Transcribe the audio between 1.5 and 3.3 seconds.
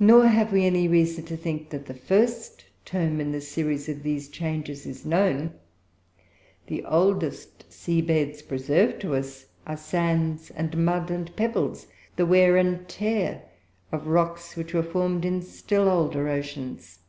that the first term